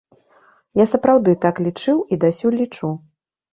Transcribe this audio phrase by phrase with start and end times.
[0.83, 2.93] Я сапраўды так лічыў і дасюль лічу.